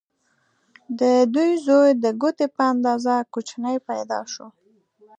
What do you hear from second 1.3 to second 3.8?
دیو زوی د ګوتې په اندازه کوچنی